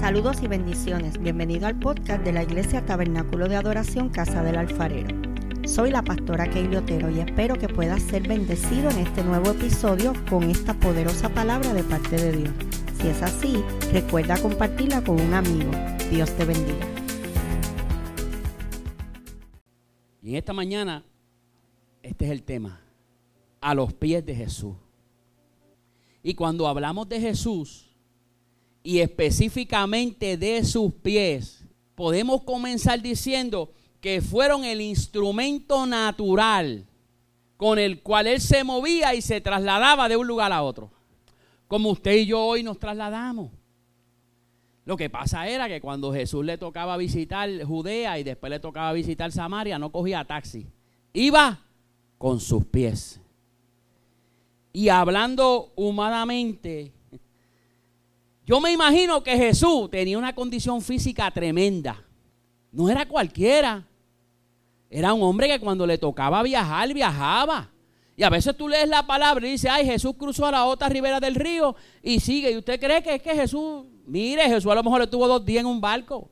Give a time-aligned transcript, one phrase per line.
[0.00, 1.18] Saludos y bendiciones.
[1.18, 5.08] Bienvenido al podcast de la Iglesia Tabernáculo de Adoración Casa del Alfarero.
[5.66, 10.12] Soy la pastora Keili Otero y espero que puedas ser bendecido en este nuevo episodio
[10.28, 12.54] con esta poderosa palabra de parte de Dios.
[13.00, 15.70] Si es así, recuerda compartirla con un amigo.
[16.10, 16.86] Dios te bendiga.
[20.22, 21.04] Y en esta mañana,
[22.02, 22.80] este es el tema,
[23.62, 24.76] a los pies de Jesús.
[26.22, 27.85] Y cuando hablamos de Jesús,
[28.86, 31.64] y específicamente de sus pies,
[31.96, 36.86] podemos comenzar diciendo que fueron el instrumento natural
[37.56, 40.92] con el cual él se movía y se trasladaba de un lugar a otro.
[41.66, 43.50] Como usted y yo hoy nos trasladamos.
[44.84, 48.92] Lo que pasa era que cuando Jesús le tocaba visitar Judea y después le tocaba
[48.92, 50.64] visitar Samaria, no cogía taxi.
[51.12, 51.58] Iba
[52.18, 53.20] con sus pies.
[54.72, 56.92] Y hablando humanamente,
[58.46, 62.00] yo me imagino que Jesús tenía una condición física tremenda.
[62.70, 63.84] No era cualquiera.
[64.88, 67.70] Era un hombre que cuando le tocaba viajar, viajaba.
[68.16, 70.88] Y a veces tú lees la palabra y dices, ay, Jesús cruzó a la otra
[70.88, 72.52] ribera del río y sigue.
[72.52, 75.44] Y usted cree que es que Jesús, mire, Jesús a lo mejor le tuvo dos
[75.44, 76.30] días en un barco.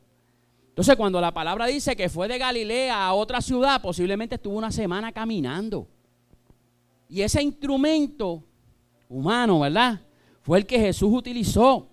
[0.68, 4.70] Entonces cuando la palabra dice que fue de Galilea a otra ciudad, posiblemente estuvo una
[4.70, 5.88] semana caminando.
[7.08, 8.44] Y ese instrumento
[9.08, 10.00] humano, ¿verdad?
[10.42, 11.90] Fue el que Jesús utilizó.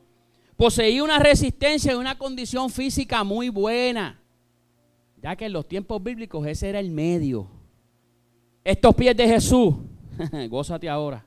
[0.61, 4.21] Poseía una resistencia y una condición física muy buena.
[5.19, 7.47] Ya que en los tiempos bíblicos ese era el medio.
[8.63, 9.73] Estos pies de Jesús,
[10.51, 11.25] gózate ahora,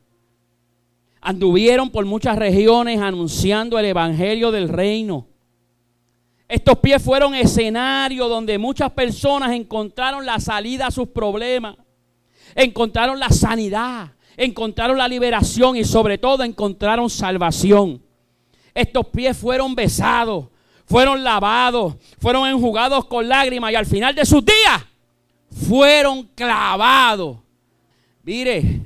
[1.20, 5.26] anduvieron por muchas regiones anunciando el evangelio del reino.
[6.46, 11.76] Estos pies fueron escenario donde muchas personas encontraron la salida a sus problemas,
[12.54, 18.03] encontraron la sanidad, encontraron la liberación y sobre todo encontraron salvación.
[18.74, 20.46] Estos pies fueron besados,
[20.84, 24.84] fueron lavados, fueron enjugados con lágrimas y al final de sus días
[25.50, 27.38] fueron clavados.
[28.24, 28.80] Mire,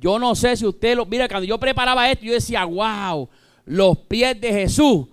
[0.00, 1.06] yo no sé si usted lo.
[1.06, 3.28] Mire, cuando yo preparaba esto, yo decía, wow,
[3.64, 5.06] los pies de Jesús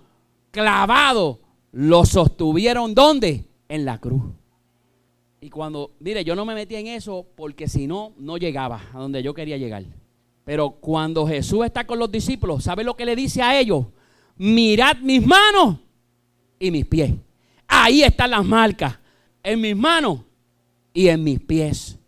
[0.50, 1.38] clavados
[1.72, 3.44] los sostuvieron ¿dónde?
[3.68, 4.22] En la cruz.
[5.40, 8.98] Y cuando, mire, yo no me metí en eso porque si no, no llegaba a
[8.98, 9.84] donde yo quería llegar.
[10.44, 13.86] Pero cuando Jesús está con los discípulos, ¿sabe lo que le dice a ellos?
[14.36, 15.78] Mirad mis manos
[16.58, 17.12] y mis pies.
[17.66, 18.98] Ahí están las marcas,
[19.42, 20.20] en mis manos
[20.92, 21.98] y en mis pies.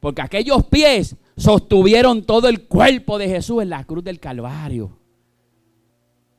[0.00, 4.90] Porque aquellos pies sostuvieron todo el cuerpo de Jesús en la cruz del Calvario.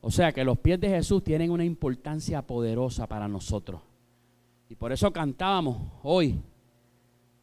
[0.01, 3.81] O sea que los pies de Jesús tienen una importancia poderosa para nosotros.
[4.69, 6.39] Y por eso cantábamos hoy,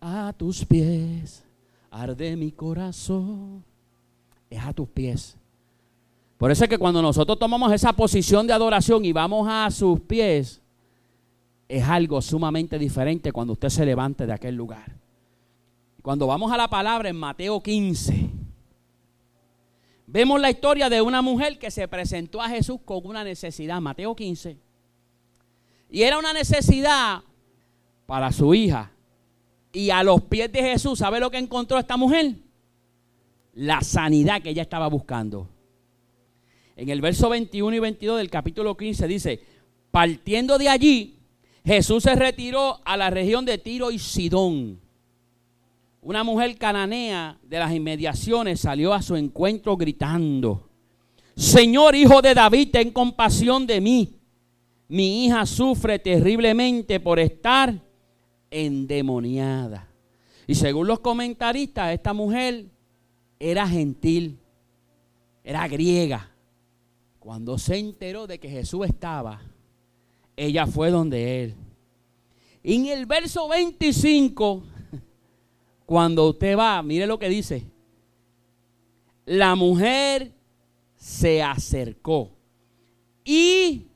[0.00, 1.44] a tus pies
[1.94, 3.64] arde mi corazón.
[4.50, 5.36] Es a tus pies.
[6.44, 9.98] Por eso es que cuando nosotros tomamos esa posición de adoración y vamos a sus
[10.00, 10.60] pies,
[11.66, 14.94] es algo sumamente diferente cuando usted se levante de aquel lugar.
[16.02, 18.28] Cuando vamos a la palabra en Mateo 15,
[20.06, 24.14] vemos la historia de una mujer que se presentó a Jesús con una necesidad, Mateo
[24.14, 24.58] 15.
[25.88, 27.22] Y era una necesidad
[28.04, 28.90] para su hija.
[29.72, 32.34] Y a los pies de Jesús, ¿sabe lo que encontró esta mujer?
[33.54, 35.48] La sanidad que ella estaba buscando.
[36.76, 39.40] En el verso 21 y 22 del capítulo 15 dice,
[39.90, 41.18] partiendo de allí,
[41.64, 44.80] Jesús se retiró a la región de Tiro y Sidón.
[46.02, 50.68] Una mujer cananea de las inmediaciones salió a su encuentro gritando,
[51.36, 54.14] Señor hijo de David, ten compasión de mí.
[54.88, 57.74] Mi hija sufre terriblemente por estar
[58.50, 59.88] endemoniada.
[60.46, 62.66] Y según los comentaristas, esta mujer
[63.40, 64.38] era gentil,
[65.42, 66.33] era griega.
[67.24, 69.40] Cuando se enteró de que Jesús estaba,
[70.36, 71.54] ella fue donde él.
[72.62, 74.62] Y en el verso 25,
[75.86, 77.64] cuando usted va, mire lo que dice.
[79.24, 80.32] La mujer
[80.96, 82.30] se acercó
[83.24, 83.86] y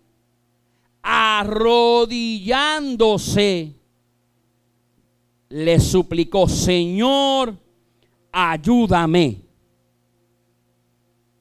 [1.02, 3.74] arrodillándose
[5.50, 7.54] le suplicó, Señor,
[8.32, 9.42] ayúdame.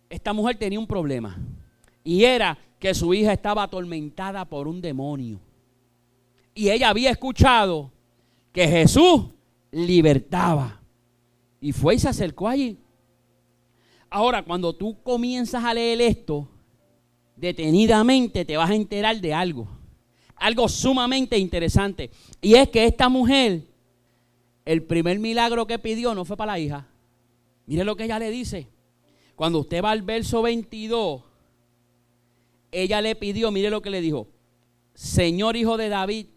[0.10, 1.38] Esta mujer tenía un problema.
[2.08, 5.42] Y era que su hija estaba atormentada por un demonio.
[6.56, 7.92] Y ella había escuchado
[8.54, 9.26] que Jesús
[9.72, 10.80] libertaba.
[11.60, 12.78] Y fue y se acercó allí.
[14.10, 16.48] Ahora, cuando tú comienzas a leer esto,
[17.36, 19.68] detenidamente te vas a enterar de algo.
[20.38, 22.10] Algo sumamente interesante.
[22.42, 23.68] Y es que esta mujer,
[24.64, 26.88] el primer milagro que pidió no fue para la hija.
[27.66, 28.70] Mire lo que ella le dice.
[29.36, 31.27] Cuando usted va al verso 22,
[32.72, 34.28] ella le pidió, mire lo que le dijo,
[34.94, 36.28] Señor hijo de David,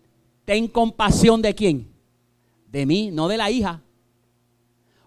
[0.44, 1.92] ten compasión de quién?
[2.68, 3.82] De mí, no de la hija.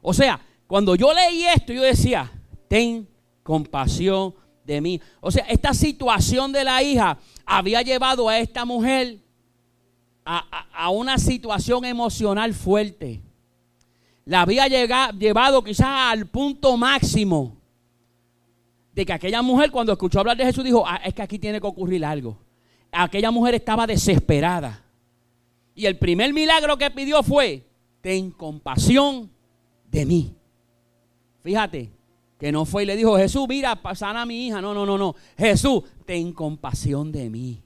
[0.01, 2.31] O sea, cuando yo leí esto, yo decía,
[2.67, 3.07] ten
[3.43, 4.33] compasión
[4.65, 5.01] de mí.
[5.21, 9.19] O sea, esta situación de la hija había llevado a esta mujer
[10.25, 13.21] a, una situación emocional fuerte.
[14.25, 17.57] La había llevado quizás al punto máximo
[18.93, 21.59] de que aquella mujer cuando escuchó hablar de Jesús dijo, ah, es que aquí tiene
[21.59, 22.37] que ocurrir algo.
[22.91, 24.83] Aquella mujer estaba desesperada.
[25.75, 27.65] Y el primer milagro que pidió fue,
[28.01, 29.31] ten compasión
[29.89, 30.35] de mí.
[31.41, 31.91] Fíjate,
[32.39, 34.61] que no fue y le dijo, Jesús, mira, sana a mi hija.
[34.61, 35.15] No, no, no, no.
[35.37, 37.63] Jesús, ten compasión de mí.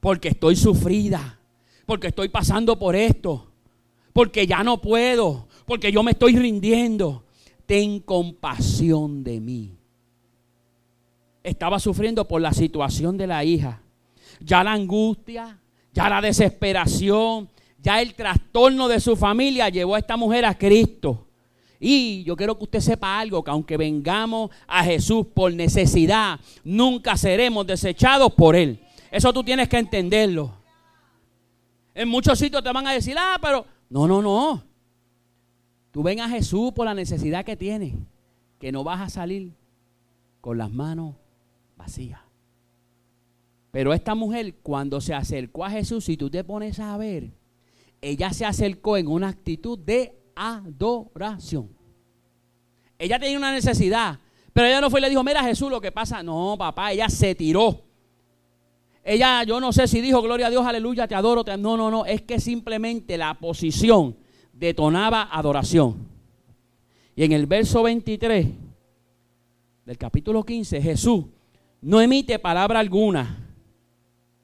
[0.00, 1.38] Porque estoy sufrida.
[1.86, 3.46] Porque estoy pasando por esto.
[4.12, 5.46] Porque ya no puedo.
[5.64, 7.24] Porque yo me estoy rindiendo.
[7.66, 9.75] Ten compasión de mí
[11.46, 13.80] estaba sufriendo por la situación de la hija.
[14.40, 15.58] Ya la angustia,
[15.92, 17.48] ya la desesperación,
[17.78, 21.28] ya el trastorno de su familia llevó a esta mujer a Cristo.
[21.78, 27.16] Y yo quiero que usted sepa algo, que aunque vengamos a Jesús por necesidad, nunca
[27.16, 28.80] seremos desechados por Él.
[29.10, 30.52] Eso tú tienes que entenderlo.
[31.94, 34.64] En muchos sitios te van a decir, ah, pero no, no, no.
[35.92, 37.94] Tú ven a Jesús por la necesidad que tienes,
[38.58, 39.52] que no vas a salir
[40.40, 41.14] con las manos
[41.76, 42.22] vacía.
[43.70, 47.30] Pero esta mujer cuando se acercó a Jesús, si tú te pones a ver,
[48.00, 51.68] ella se acercó en una actitud de adoración.
[52.98, 54.18] Ella tenía una necesidad,
[54.52, 56.22] pero ella no fue y le dijo, mira Jesús, lo que pasa.
[56.22, 57.82] No, papá, ella se tiró.
[59.04, 61.44] Ella, yo no sé si dijo, gloria a Dios, aleluya, te adoro.
[61.58, 64.16] No, no, no, es que simplemente la posición
[64.52, 66.08] detonaba adoración.
[67.14, 68.46] Y en el verso 23
[69.84, 71.26] del capítulo 15, Jesús
[71.86, 73.46] no emite palabra alguna.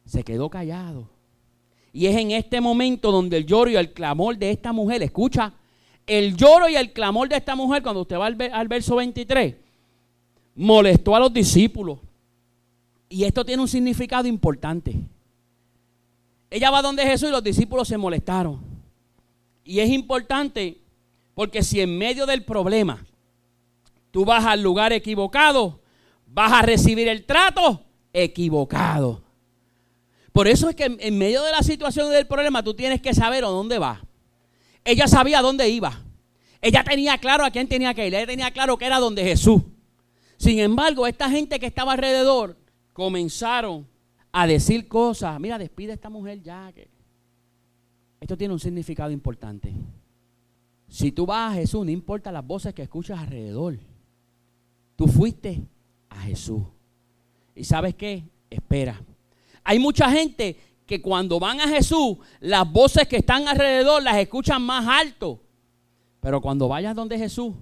[0.06, 1.08] Se quedó callado.
[1.92, 5.52] Y es en este momento donde el lloro y el clamor de esta mujer, escucha,
[6.06, 9.56] el lloro y el clamor de esta mujer, cuando usted va al, verso 23,
[10.54, 11.98] molestó a los discípulos.
[13.08, 14.94] Y esto tiene un significado importante.
[16.48, 18.60] Ella va donde Jesús y los discípulos se molestaron.
[19.64, 20.78] Y es importante
[21.34, 23.04] porque si en medio del problema
[24.12, 25.81] tú vas al lugar equivocado,
[26.32, 27.82] vas a recibir el trato
[28.12, 29.22] equivocado.
[30.32, 33.44] Por eso es que en, medio de la situación del problema tú tienes que saber
[33.44, 34.00] a dónde vas.
[34.84, 36.02] Ella sabía a dónde iba.
[36.60, 38.14] Ella tenía claro a quién tenía que ir.
[38.14, 39.62] Ella tenía claro que era donde Jesús.
[40.38, 42.56] Sin embargo, esta gente que estaba alrededor
[42.92, 43.86] comenzaron
[44.32, 45.38] a decir cosas.
[45.38, 46.72] Mira, despide a esta mujer ya.
[48.20, 49.72] Esto tiene un significado importante.
[50.88, 53.78] Si tú vas a Jesús, no importa las voces que escuchas alrededor.
[54.96, 55.62] Tú fuiste
[56.12, 56.62] a Jesús.
[57.54, 58.24] ¿Y sabes qué?
[58.50, 59.00] Espera.
[59.64, 60.56] Hay mucha gente
[60.86, 65.40] que cuando van a Jesús, las voces que están alrededor las escuchan más alto.
[66.20, 67.54] Pero cuando vayas donde Jesús,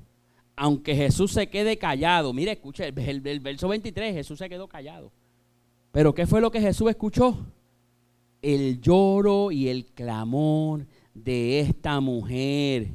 [0.57, 5.13] aunque Jesús se quede callado, mire, escucha el, el verso 23, Jesús se quedó callado.
[5.93, 7.39] Pero ¿qué fue lo que Jesús escuchó?
[8.43, 12.89] El lloro y el clamor de esta mujer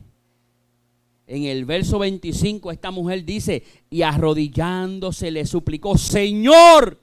[1.27, 6.99] en el verso 25 esta mujer dice, y arrodillándose le suplicó, Señor,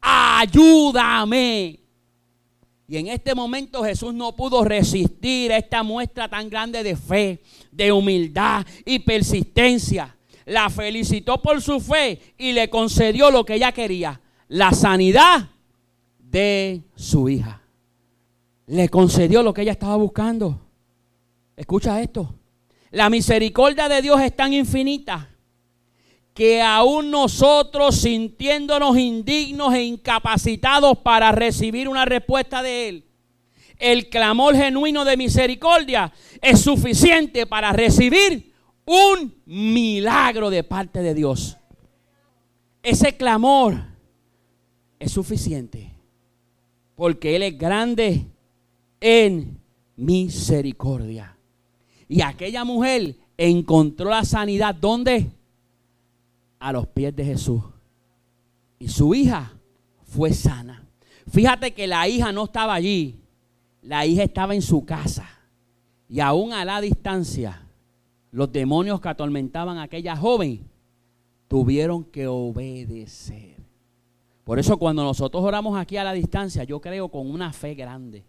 [0.00, 1.80] ayúdame.
[2.86, 7.40] Y en este momento Jesús no pudo resistir a esta muestra tan grande de fe,
[7.70, 10.16] de humildad y persistencia.
[10.44, 15.50] La felicitó por su fe y le concedió lo que ella quería, la sanidad
[16.18, 17.62] de su hija.
[18.66, 20.60] Le concedió lo que ella estaba buscando.
[21.56, 22.34] Escucha esto.
[22.90, 25.28] La misericordia de Dios es tan infinita
[26.34, 33.04] que aún nosotros sintiéndonos indignos e incapacitados para recibir una respuesta de Él,
[33.78, 38.52] el clamor genuino de misericordia es suficiente para recibir
[38.84, 41.56] un milagro de parte de Dios.
[42.82, 43.76] Ese clamor
[44.98, 45.92] es suficiente
[46.94, 48.26] porque Él es grande
[49.00, 49.58] en
[49.96, 51.36] misericordia.
[52.10, 54.74] Y aquella mujer encontró la sanidad.
[54.74, 55.30] ¿Dónde?
[56.58, 57.62] A los pies de Jesús.
[58.80, 59.52] Y su hija
[60.02, 60.82] fue sana.
[61.30, 63.20] Fíjate que la hija no estaba allí.
[63.80, 65.30] La hija estaba en su casa.
[66.08, 67.62] Y aún a la distancia,
[68.32, 70.68] los demonios que atormentaban a aquella joven
[71.46, 73.54] tuvieron que obedecer.
[74.42, 78.24] Por eso cuando nosotros oramos aquí a la distancia, yo creo con una fe grande.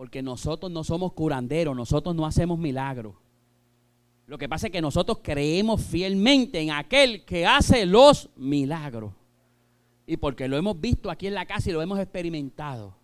[0.00, 3.16] Porque nosotros no somos curanderos, nosotros no hacemos milagros.
[4.26, 9.12] Lo que pasa es que nosotros creemos fielmente en aquel que hace los milagros.
[10.06, 12.96] y porque lo hemos visto aquí en la casa y lo hemos experimentado.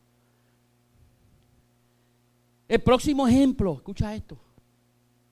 [2.67, 4.39] El próximo ejemplo, escucha esto.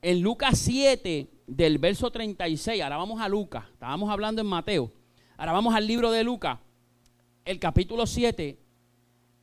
[0.02, 4.92] En Lucas 7, del verso 36, ahora vamos a Lucas, estábamos hablando en Mateo,
[5.38, 6.58] ahora vamos al libro de Lucas,
[7.46, 8.58] el capítulo 7,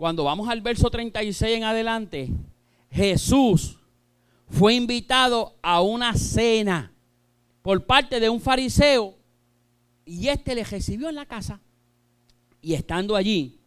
[0.02, 2.32] cuando vamos al verso 36 en adelante,
[2.90, 3.78] Jesús
[4.50, 6.92] fue invitado a una cena
[7.62, 9.14] por parte de un fariseo
[10.04, 11.60] y este le recibió en la casa
[12.64, 13.60] y estando allí,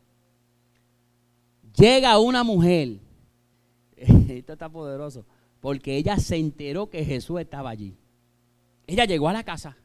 [1.76, 2.98] llega una mujer,
[3.96, 5.24] esto está poderoso,
[5.60, 7.94] porque ella se enteró que Jesús estaba allí.
[8.88, 9.76] Ella llegó a la casa,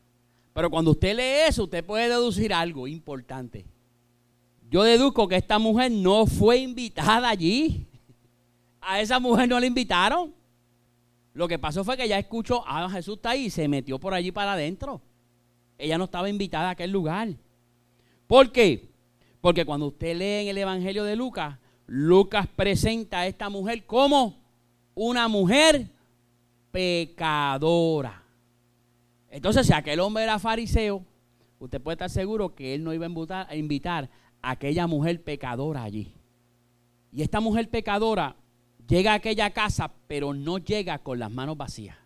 [0.53, 3.67] pero cuando usted lee eso, usted puede deducir algo importante.
[4.69, 7.87] Yo deduzco que esta mujer no fue invitada allí.
[8.81, 10.33] A esa mujer no la invitaron.
[11.33, 14.13] Lo que pasó fue que ella escuchó, ah, Jesús está ahí y se metió por
[14.13, 15.01] allí para adentro.
[15.77, 17.29] Ella no estaba invitada a aquel lugar.
[18.27, 18.89] ¿Por qué?
[19.41, 21.57] Porque cuando usted lee en el Evangelio de Lucas,
[21.87, 24.37] Lucas presenta a esta mujer como
[24.93, 25.87] una mujer
[26.71, 28.21] pecadora.
[29.29, 31.03] Entonces, si aquel hombre era fariseo,
[31.59, 33.55] usted puede estar seguro que él no iba a invitar, a
[34.41, 36.13] aquella mujer pecadora allí.
[37.11, 38.35] Y esta mujer pecadora
[38.87, 41.97] llega a aquella casa, pero no llega con las manos vacías.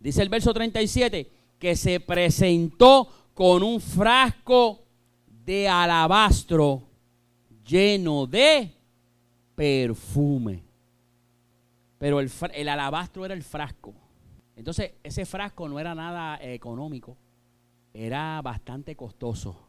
[0.00, 4.84] Dice el verso 37 que se presentó con un frasco
[5.44, 6.82] de alabastro
[7.66, 8.70] lleno de
[9.54, 10.62] perfume.
[11.98, 13.94] Pero el, el, alabastro era el frasco.
[14.56, 17.16] Entonces, ese frasco no era nada económico,
[17.92, 19.63] era bastante costoso.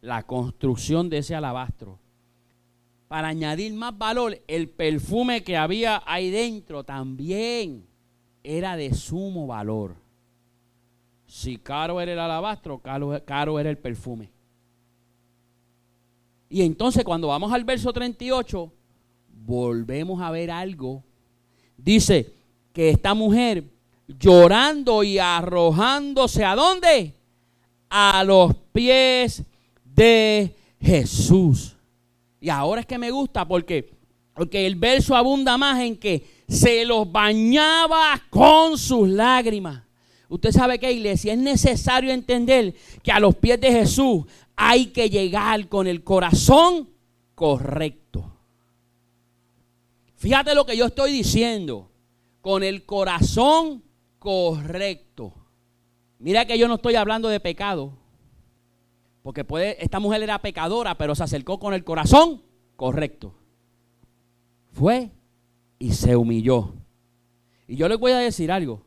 [0.00, 1.98] La construcción de ese alabastro.
[3.08, 7.86] Para añadir más valor, el perfume que había ahí dentro también
[8.42, 9.94] era de sumo valor.
[11.26, 14.30] Si caro era el alabastro, caro, era el perfume.
[16.48, 18.72] Y entonces cuando vamos al verso 38,
[19.44, 21.02] volvemos a ver algo.
[21.76, 22.32] Dice
[22.72, 23.64] que esta mujer
[24.06, 27.14] llorando y arrojándose a dónde?
[27.90, 29.42] A los pies
[29.96, 31.74] de Jesús.
[32.40, 33.90] Y ahora es que me gusta porque,
[34.34, 39.82] porque el verso abunda más en que se los bañaba con sus lágrimas.
[40.28, 44.24] Usted sabe que iglesia es necesario entender que a los pies de Jesús
[44.54, 46.88] hay que llegar con el corazón
[47.34, 48.32] correcto.
[50.16, 51.90] Fíjate lo que yo estoy diciendo.
[52.40, 53.82] Con el corazón
[54.18, 55.32] correcto.
[56.18, 57.92] Mira que yo no estoy hablando de pecado.
[59.26, 62.42] Porque puede, esta mujer era pecadora, pero se acercó con el corazón
[62.76, 63.34] correcto.
[64.70, 65.10] Fue
[65.80, 66.74] y se humilló.
[67.66, 68.82] Y yo les voy a decir algo.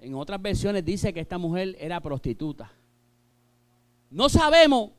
[0.00, 2.72] En otras versiones dice que esta mujer era prostituta.
[4.10, 4.90] No sabemos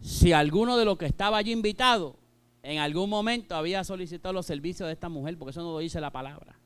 [0.00, 2.16] si alguno de los que estaba allí invitado
[2.64, 6.00] en algún momento había solicitado los servicios de esta mujer, porque eso no lo dice
[6.00, 6.58] la palabra.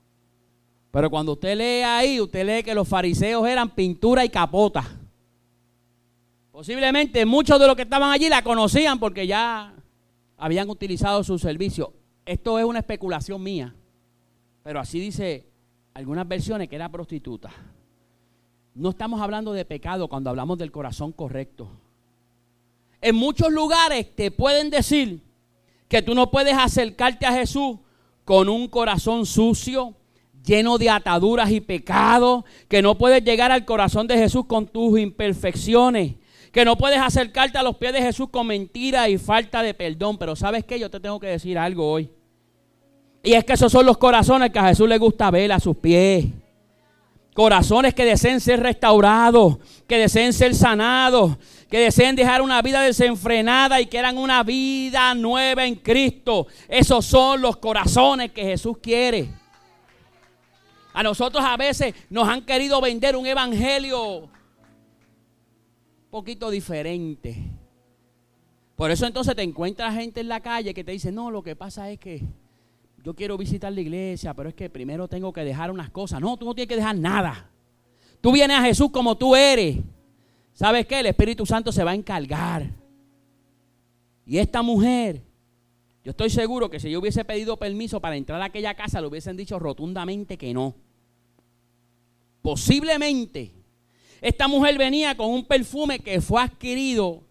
[0.91, 4.98] Pero cuando usted lee ahí, usted lee que los fariseos eran pintura y capota.
[6.59, 9.73] Posiblemente muchos de los que estaban allí la conocían porque ya
[10.37, 11.93] habían utilizado su servicio.
[12.27, 13.77] Esto es una especulación mía.
[14.65, 15.47] Pero así dice
[15.95, 17.53] algunas versiones que era prostituta.
[18.75, 21.71] No estamos hablando de pecado cuando hablamos del corazón correcto.
[23.01, 25.23] En muchos lugares te pueden decir
[25.87, 27.79] que tú no puedes acercarte a Jesús
[28.25, 29.95] con un corazón sucio,
[30.45, 34.99] lleno de ataduras y pecados, que no puedes llegar al corazón de Jesús con tus
[34.99, 36.17] imperfecciones,
[36.53, 40.19] que no puedes acercarte a los pies de Jesús con mentiras y falta de perdón.
[40.19, 42.11] Pero sabes qué, yo te tengo que decir algo hoy.
[43.23, 45.77] Y es que esos son los corazones que a Jesús le gusta ver a sus
[45.77, 46.27] pies.
[47.35, 51.37] Corazones que deseen ser restaurados, que deseen ser sanados,
[51.71, 56.47] que deseen dejar una vida desenfrenada y quieran una vida nueva en Cristo.
[56.69, 59.29] Esos son los corazones que Jesús quiere.
[60.95, 64.29] A nosotros a veces nos han querido vender un evangelio
[66.11, 67.37] poquito diferente.
[68.77, 71.57] Por eso entonces te encuentras gente en la calle que te dice, no, lo que
[71.57, 72.23] pasa es que
[73.03, 76.21] yo quiero visitar la iglesia, pero es que primero tengo que dejar unas cosas.
[76.21, 77.51] No, tú no tienes que dejar nada.
[78.21, 79.79] Tú vienes a Jesús como tú eres.
[80.53, 81.01] ¿Sabes qué?
[81.01, 82.71] El Espíritu Santo se va a encargar.
[84.27, 85.23] Y esta mujer,
[86.05, 89.07] yo estoy seguro que si yo hubiese pedido permiso para entrar a aquella casa, le
[89.07, 90.75] hubiesen dicho rotundamente que no.
[92.43, 93.58] Posiblemente
[94.21, 97.23] esta mujer venía con un perfume que fue adquirido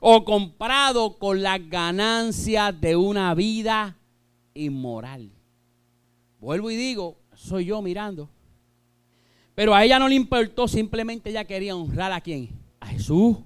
[0.00, 3.96] o comprado con las ganancias de una vida
[4.54, 5.30] inmoral.
[6.40, 8.28] Vuelvo y digo, soy yo mirando.
[9.54, 12.48] Pero a ella no le importó, simplemente ella quería honrar a quién?
[12.78, 13.38] A Jesús.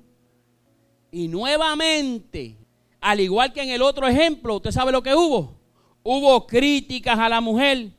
[1.10, 2.56] Y nuevamente,
[3.00, 5.54] al igual que en el otro ejemplo, usted sabe lo que hubo.
[6.02, 7.90] Hubo críticas a la mujer.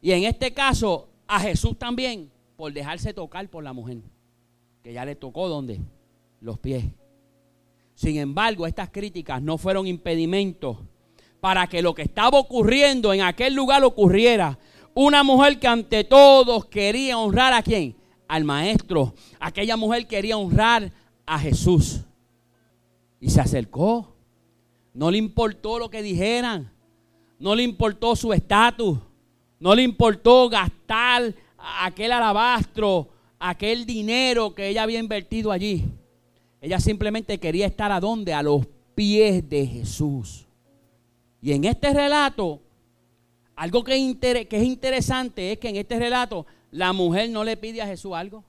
[0.00, 3.98] Y en este caso, a Jesús también, por dejarse tocar por la mujer.
[4.84, 5.80] Que ya le tocó donde?
[6.42, 6.84] Los pies.
[7.94, 10.76] Sin embargo, estas críticas no fueron impedimentos
[11.40, 14.58] para que lo que estaba ocurriendo en aquel lugar ocurriera.
[14.92, 17.96] Una mujer que ante todos quería honrar a quién?
[18.28, 19.14] Al maestro.
[19.40, 20.92] Aquella mujer quería honrar
[21.24, 22.02] a Jesús.
[23.20, 24.14] Y se acercó.
[24.92, 26.70] No le importó lo que dijeran.
[27.38, 28.98] No le importó su estatus.
[29.58, 33.08] No le importó gastar aquel alabastro,
[33.46, 35.84] aquel dinero que ella había invertido allí.
[36.62, 38.32] Ella simplemente quería estar a donde?
[38.32, 40.46] A los pies de Jesús.
[41.42, 42.62] Y en este relato,
[43.54, 44.16] algo que,
[44.48, 48.14] que, es interesante es que en este relato la mujer no le pide a Jesús
[48.14, 48.42] algo.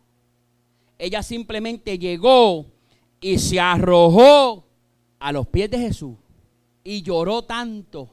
[0.97, 2.65] Ella simplemente llegó
[3.19, 4.65] y se arrojó
[5.19, 6.15] a los pies de Jesús
[6.85, 8.07] y lloró tanto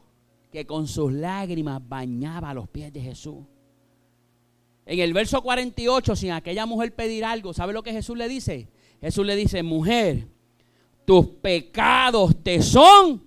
[0.50, 3.38] que con sus lágrimas bañaba a los pies de Jesús.
[4.84, 8.68] En el verso 48, sin aquella mujer pedir algo, ¿sabe lo que Jesús le dice?
[9.00, 10.26] Jesús le dice, mujer,
[11.04, 13.22] tus pecados te son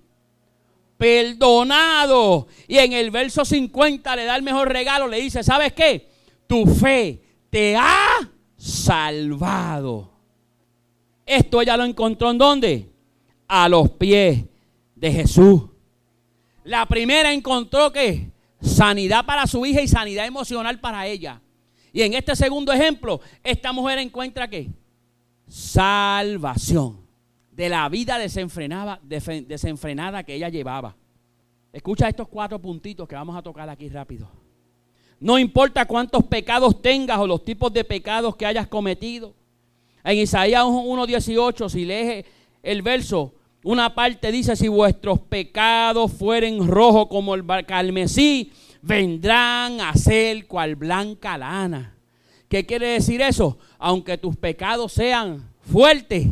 [0.96, 2.46] perdonados.
[2.68, 6.08] Y en el verso 50 le da el mejor regalo, le dice, ¿sabes qué?
[6.46, 10.10] Tu fe te ha salvado.
[11.24, 12.90] Esto ella lo encontró en dónde?
[13.48, 14.44] A los pies
[14.94, 15.62] de Jesús.
[16.64, 21.40] La primera encontró que sanidad para su hija y sanidad emocional para ella.
[21.96, 24.68] Y en este segundo ejemplo, esta mujer encuentra que
[25.48, 26.98] salvación
[27.50, 30.94] de la vida desenfrenada, desenfrenada que ella llevaba.
[31.72, 34.28] Escucha estos cuatro puntitos que vamos a tocar aquí rápido.
[35.18, 39.34] No importa cuántos pecados tengas o los tipos de pecados que hayas cometido.
[40.04, 42.26] En Isaías 1.18, si lees
[42.62, 43.32] el verso,
[43.64, 48.52] una parte dice, si vuestros pecados fueren rojos como el carmesí,
[48.86, 51.96] vendrán a ser cual blanca lana.
[52.48, 53.58] ¿Qué quiere decir eso?
[53.78, 56.28] Aunque tus pecados sean fuertes,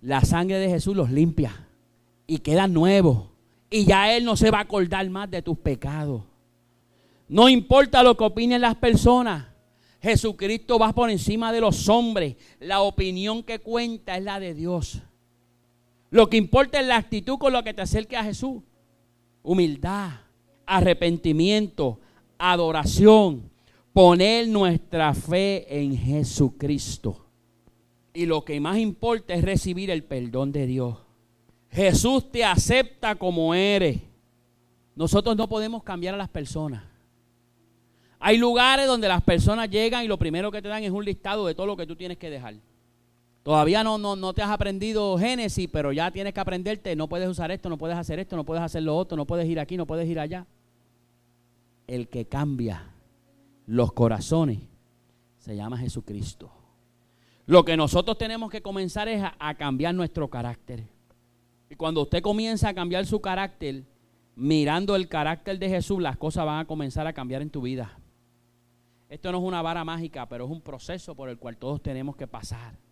[0.00, 1.68] la sangre de Jesús los limpia
[2.26, 3.28] y quedan nuevos.
[3.70, 6.22] Y ya Él no se va a acordar más de tus pecados.
[7.28, 9.46] No importa lo que opinen las personas.
[10.00, 12.36] Jesucristo va por encima de los hombres.
[12.60, 15.02] La opinión que cuenta es la de Dios.
[16.10, 18.62] Lo que importa es la actitud con la que te acerques a Jesús.
[19.42, 20.10] Humildad,
[20.66, 21.98] arrepentimiento,
[22.38, 23.50] adoración,
[23.92, 27.24] poner nuestra fe en Jesucristo.
[28.12, 30.96] Y lo que más importa es recibir el perdón de Dios.
[31.70, 34.00] Jesús te acepta como eres.
[34.94, 36.82] Nosotros no podemos cambiar a las personas.
[38.18, 41.46] Hay lugares donde las personas llegan y lo primero que te dan es un listado
[41.46, 42.54] de todo lo que tú tienes que dejar.
[43.46, 46.96] Todavía no, no, no te has aprendido Génesis, pero ya tienes que aprenderte.
[46.96, 49.48] No puedes usar esto, no puedes hacer esto, no puedes hacer lo otro, no puedes
[49.48, 50.48] ir aquí, no puedes ir allá.
[51.86, 52.90] El que cambia
[53.66, 54.58] los corazones,
[55.38, 56.50] se llama Jesucristo.
[57.46, 60.82] Lo que nosotros tenemos que comenzar es a, cambiar nuestro carácter.
[61.70, 63.84] Y cuando usted comienza a cambiar su carácter,
[64.34, 67.96] mirando el carácter de Jesús, las cosas van a comenzar a cambiar en tu vida.
[69.08, 72.16] Esto no es una vara mágica, pero es un proceso por el cual todos tenemos
[72.16, 72.84] que pasar.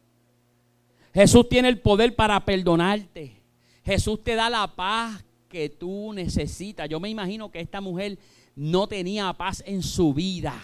[1.15, 3.41] Jesús tiene el poder para perdonarte.
[3.85, 6.89] Jesús te da la paz que tú necesitas.
[6.89, 8.19] Yo me imagino que esta mujer
[8.57, 10.55] no tenía paz en su vida.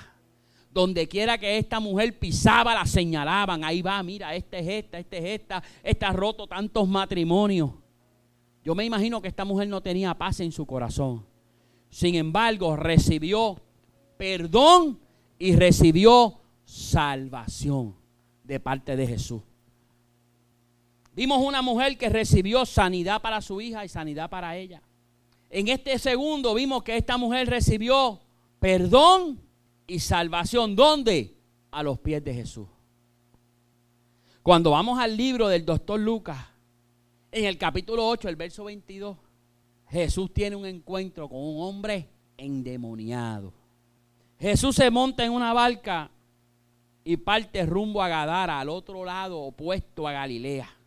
[0.73, 3.63] Donde quiera que esta mujer pisaba, la señalaban.
[3.63, 5.63] Ahí va, mira, esta es esta, esta es esta.
[5.85, 7.71] Esta ha roto tantos matrimonios.
[8.65, 11.25] Yo me imagino que esta mujer no tenía paz en su corazón.
[11.91, 13.61] Sin embargo, recibió
[14.17, 14.99] perdón
[15.39, 17.95] y recibió salvación
[18.43, 19.43] de parte de Jesús.
[21.14, 24.83] Vimos una mujer que recibió sanidad para su hija y sanidad para ella.
[25.51, 28.20] En este segundo vimos que esta mujer recibió
[28.61, 29.40] perdón
[29.87, 30.77] y salvación.
[30.77, 31.35] ¿Dónde?
[31.73, 32.68] A los pies de Jesús.
[34.42, 36.38] Cuando vamos al libro del doctor Lucas,
[37.33, 39.16] en el capítulo 8, el verso 22,
[39.88, 43.53] Jesús tiene un encuentro con un hombre endemoniado.
[44.38, 46.11] Jesús se monta en una barca
[47.05, 50.80] y parte rumbo a Gadara, al otro lado opuesto a Galilea.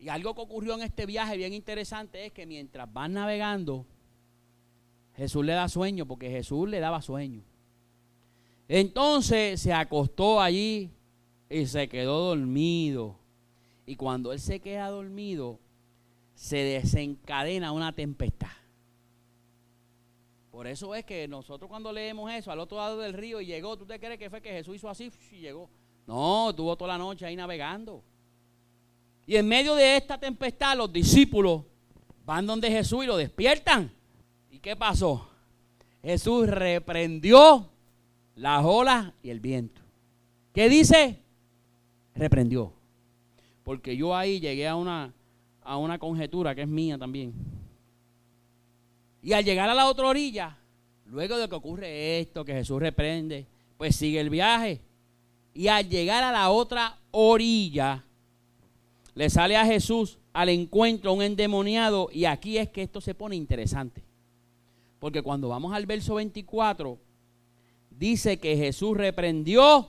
[0.00, 3.84] Y algo que ocurrió en este viaje bien interesante es que mientras van navegando,
[5.14, 7.42] Jesús le da sueño, porque Jesús le daba sueño.
[8.66, 10.90] Entonces se acostó allí
[11.50, 13.18] y se quedó dormido.
[13.84, 15.58] Y cuando él se queda dormido,
[16.34, 18.48] se desencadena una tempestad.
[20.50, 23.76] Por eso es que nosotros cuando leemos eso, al otro lado del río y llegó,
[23.76, 25.68] ¿tú te crees que fue que Jesús hizo así y llegó?
[26.06, 28.02] No, estuvo toda la noche ahí navegando.
[29.26, 31.62] Y en medio de esta tempestad los discípulos
[32.24, 33.92] van donde Jesús y lo despiertan.
[34.50, 35.28] ¿Y qué pasó?
[36.02, 37.70] Jesús reprendió
[38.36, 39.82] las olas y el viento.
[40.52, 41.18] ¿Qué dice?
[42.14, 42.72] Reprendió.
[43.62, 45.12] Porque yo ahí llegué a una,
[45.62, 47.34] a una conjetura que es mía también.
[49.22, 50.56] Y al llegar a la otra orilla,
[51.04, 54.80] luego de que ocurre esto, que Jesús reprende, pues sigue el viaje.
[55.52, 58.04] Y al llegar a la otra orilla,
[59.14, 62.08] le sale a Jesús al encuentro un endemoniado.
[62.12, 64.04] Y aquí es que esto se pone interesante.
[64.98, 66.98] Porque cuando vamos al verso 24,
[67.90, 69.88] dice que Jesús reprendió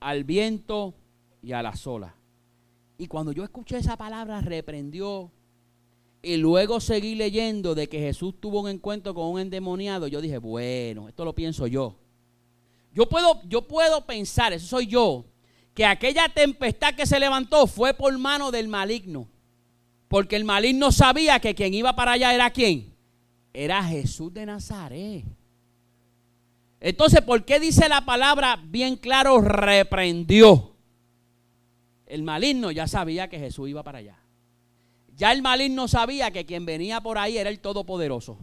[0.00, 0.94] al viento
[1.42, 2.14] y a la sola.
[2.98, 5.30] Y cuando yo escuché esa palabra, reprendió,
[6.22, 10.36] y luego seguí leyendo de que Jesús tuvo un encuentro con un endemoniado, yo dije,
[10.36, 11.96] bueno, esto lo pienso yo.
[12.92, 15.24] Yo puedo, yo puedo pensar, eso soy yo,
[15.80, 19.30] que aquella tempestad que se levantó fue por mano del maligno.
[20.08, 22.94] Porque el maligno sabía que quien iba para allá era quién.
[23.54, 25.24] Era Jesús de Nazaret.
[26.80, 30.76] Entonces, ¿por qué dice la palabra bien claro reprendió?
[32.04, 34.18] El maligno ya sabía que Jesús iba para allá.
[35.16, 38.36] Ya el maligno sabía que quien venía por ahí era el Todopoderoso.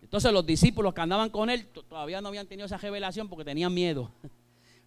[0.00, 3.74] Entonces los discípulos que andaban con él todavía no habían tenido esa revelación porque tenían
[3.74, 4.12] miedo.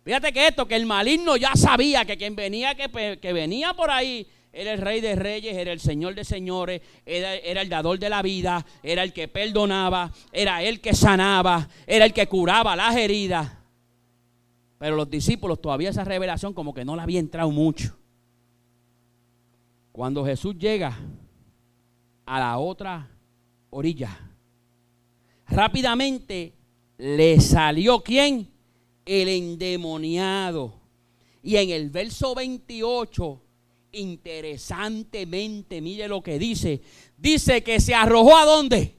[0.06, 3.90] Fíjate que esto, que el maligno ya sabía que quien venía, que, que venía por
[3.90, 7.98] ahí era el rey de reyes, era el señor de señores, era, era, el dador
[7.98, 12.76] de la vida, era el que perdonaba, era el que sanaba, era el que curaba
[12.76, 13.52] las heridas.
[14.78, 17.98] Pero los discípulos todavía esa revelación como que no la había entrado mucho.
[19.92, 20.96] Cuando Jesús llega
[22.28, 23.10] a la otra
[23.72, 24.20] orilla,
[25.48, 26.54] rápidamente
[27.00, 28.55] le salió quién?
[29.06, 30.82] El endemoniado.
[31.44, 33.42] Y en el verso 28,
[33.92, 36.82] interesantemente, mire lo que dice.
[37.18, 38.96] Dice que se arrojó a dónde?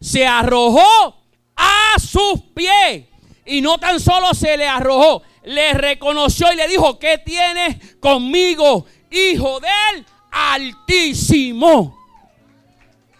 [0.00, 1.16] Se arrojó
[1.56, 3.06] a sus pies.
[3.46, 8.86] Y no tan solo se le arrojó, le reconoció y le dijo, ¿qué tienes conmigo?
[9.10, 11.96] hijo del Altísimo.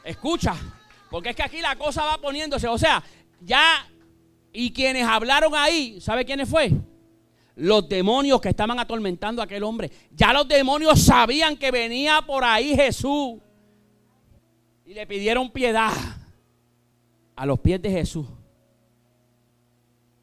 [0.05, 0.55] Escucha,
[1.11, 3.03] porque es que aquí la cosa va poniéndose, o sea,
[3.41, 3.89] ya,
[4.59, 6.73] y quienes hablaron ahí, ¿sabe quiénes fue?
[7.57, 9.91] Los demonios que estaban atormentando a aquel hombre.
[10.13, 13.35] Ya los demonios sabían que venía por ahí Jesús.
[14.87, 15.93] Y le pidieron piedad
[17.35, 18.27] a los pies de Jesús.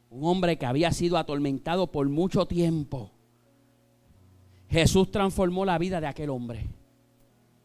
[0.10, 3.12] Un hombre que había sido atormentado por mucho tiempo.
[4.68, 6.68] Jesús transformó la vida de aquel hombre.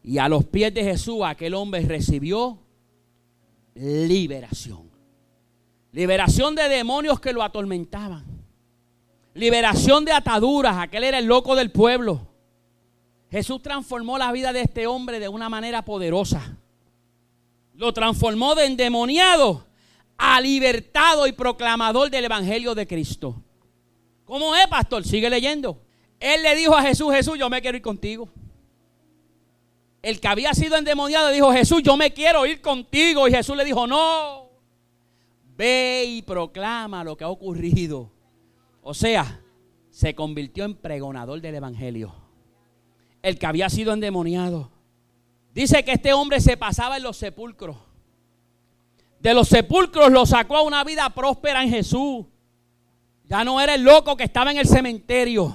[0.03, 2.59] Y a los pies de Jesús aquel hombre recibió
[3.73, 4.88] liberación.
[5.91, 8.25] Liberación de demonios que lo atormentaban.
[9.33, 10.77] Liberación de ataduras.
[10.77, 12.27] Aquel era el loco del pueblo.
[13.31, 16.57] Jesús transformó la vida de este hombre de una manera poderosa.
[17.73, 19.65] Lo transformó de endemoniado
[20.17, 23.41] a libertado y proclamador del Evangelio de Cristo.
[24.25, 25.05] ¿Cómo es, pastor?
[25.05, 25.81] Sigue leyendo.
[26.19, 28.29] Él le dijo a Jesús, Jesús, yo me quiero ir contigo.
[30.01, 33.27] El que había sido endemoniado dijo, Jesús, yo me quiero ir contigo.
[33.27, 34.48] Y Jesús le dijo, no,
[35.59, 38.09] ve y proclama lo que ha ocurrido.
[38.81, 39.41] O sea,
[39.91, 42.15] se convirtió en pregonador del Evangelio.
[43.21, 44.71] El que había sido endemoniado.
[45.53, 47.75] Dice que este hombre se pasaba en los sepulcros.
[49.19, 52.25] De los sepulcros lo sacó a una vida próspera en Jesús.
[53.25, 55.53] Ya no era el loco que estaba en el cementerio.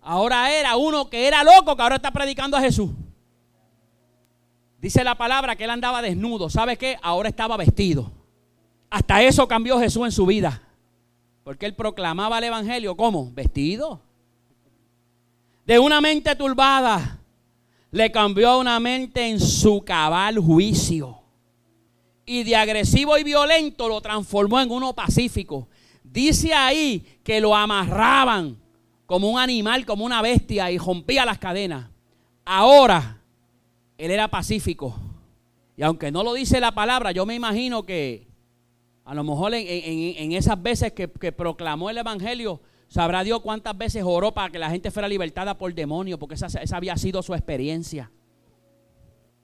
[0.00, 2.90] Ahora era uno que era loco que ahora está predicando a Jesús.
[4.80, 6.48] Dice la palabra que él andaba desnudo.
[6.48, 6.96] ¿Sabe qué?
[7.02, 8.21] Ahora estaba vestido.
[8.92, 10.60] Hasta eso cambió Jesús en su vida.
[11.44, 13.32] Porque él proclamaba el Evangelio ¿cómo?
[13.32, 14.02] Vestido.
[15.64, 17.18] De una mente turbada
[17.90, 21.20] le cambió a una mente en su cabal juicio.
[22.26, 25.68] Y de agresivo y violento lo transformó en uno pacífico.
[26.04, 28.58] Dice ahí que lo amarraban
[29.06, 31.88] como un animal, como una bestia y rompía las cadenas.
[32.44, 33.22] Ahora,
[33.96, 34.94] él era pacífico.
[35.78, 38.30] Y aunque no lo dice la palabra, yo me imagino que
[39.04, 44.32] a lo mejor en, esas veces que, proclamó el Evangelio, sabrá Dios cuántas veces oró
[44.32, 48.10] para que la gente fuera libertada por demonio, porque esa, esa había sido su experiencia.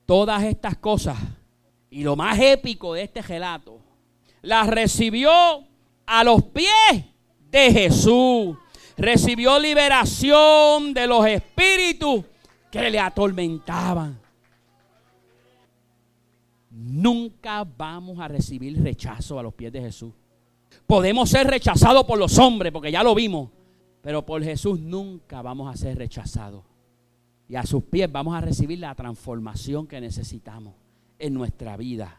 [0.07, 1.19] Todas estas cosas,
[1.91, 3.81] y lo más épico de este relato,
[4.43, 5.31] las recibió
[6.07, 7.05] a los pies
[7.51, 8.57] de Jesús
[8.99, 12.25] recibió liberación de los espíritus
[12.71, 14.21] que le atormentaban.
[16.91, 20.15] Nunca vamos a recibir rechazo a los pies de Jesús.
[20.87, 23.51] Podemos ser rechazados por los hombres, porque ya lo vimos.
[24.01, 26.65] Pero por Jesús nunca vamos a ser rechazados.
[27.47, 30.77] Y a sus pies vamos a recibir la transformación que necesitamos
[31.19, 32.17] en nuestra vida.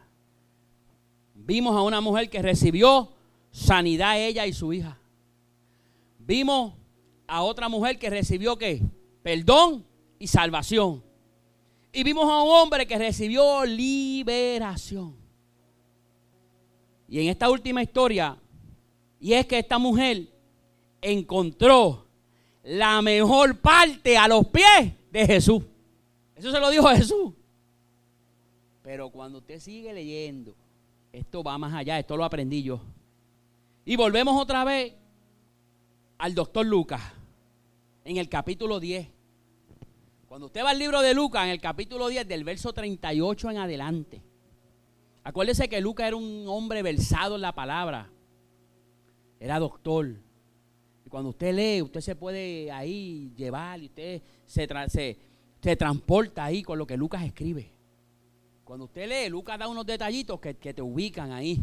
[1.34, 3.10] Vimos a una mujer que recibió
[3.50, 4.98] sanidad ella y su hija.
[6.20, 6.74] Vimos
[7.26, 8.84] a otra mujer que recibió qué?
[9.20, 9.84] Perdón
[10.20, 11.02] y salvación.
[11.92, 15.16] Y vimos a un hombre que recibió liberación.
[17.08, 18.36] Y en esta última historia,
[19.18, 20.28] y es que esta mujer
[21.02, 22.06] encontró
[22.62, 25.62] la mejor parte a los pies de Jesús.
[26.36, 27.32] Eso se lo dijo Jesús.
[28.82, 30.54] Pero cuando usted sigue leyendo,
[31.12, 32.80] esto va más allá, esto lo aprendí yo.
[33.84, 34.94] Y volvemos otra vez
[36.18, 37.02] al doctor Lucas
[38.04, 39.08] en el capítulo 10.
[40.30, 43.56] Cuando usted va al libro de Lucas, en el capítulo 10, del verso 38 en
[43.56, 44.22] adelante.
[45.24, 48.08] Acuérdese que Lucas era un hombre versado en la palabra.
[49.40, 50.14] Era doctor.
[51.04, 54.68] Y cuando usted lee, usted se puede ahí llevar y usted se,
[55.60, 57.72] se, transporta ahí con lo que Lucas escribe.
[58.62, 61.60] Cuando usted lee, Lucas da unos detallitos que, que te ubican ahí.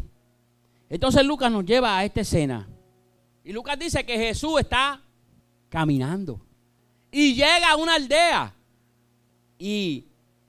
[0.90, 2.68] Entonces Lucas nos lleva a esta escena.
[3.44, 5.02] Y Lucas dice que Jesús está
[5.70, 6.38] caminando.
[7.10, 8.56] Y llega a una aldea.
[9.58, 10.06] Y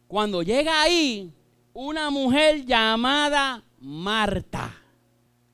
[0.07, 1.33] cuando llega ahí,
[1.73, 4.75] una mujer llamada Marta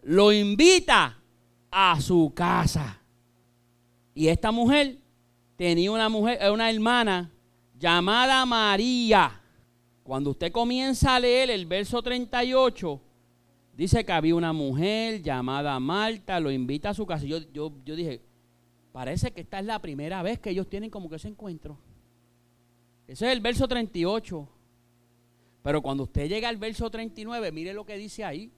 [0.05, 1.17] lo invita
[1.71, 3.01] a su casa.
[4.13, 4.97] Y esta mujer
[5.55, 7.31] tenía una mujer, una hermana
[7.77, 9.41] llamada María.
[10.03, 13.01] Cuando usted comienza a leer el verso 38,
[13.75, 17.25] dice que había una mujer llamada Marta, lo invita a su casa.
[17.25, 18.21] yo, yo, yo dije,
[18.91, 21.77] parece que esta es la primera vez que ellos tienen como que ese encuentro.
[23.07, 24.49] Ese es el verso 38.
[25.63, 28.51] Pero cuando usted llega al verso 39, mire lo que dice ahí.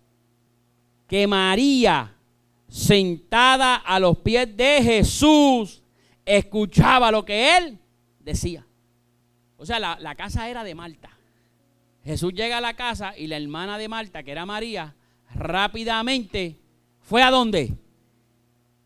[1.08, 2.14] Que María,
[2.68, 5.82] sentada a los pies de Jesús,
[6.26, 7.80] escuchaba lo que él
[8.20, 8.66] decía.
[9.58, 11.10] O sea, la, la casa era de Marta.
[12.04, 14.96] Jesús llega a la casa y la hermana de Marta, que era María,
[15.34, 16.58] rápidamente
[17.02, 17.74] fue a dónde?